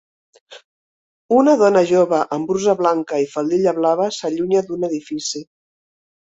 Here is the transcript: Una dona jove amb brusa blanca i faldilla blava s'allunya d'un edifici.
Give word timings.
Una 1.39 1.53
dona 1.59 1.83
jove 1.91 2.21
amb 2.37 2.49
brusa 2.53 2.75
blanca 2.79 3.21
i 3.25 3.27
faldilla 3.35 3.75
blava 3.81 4.09
s'allunya 4.17 4.65
d'un 4.71 4.89
edifici. 4.91 5.45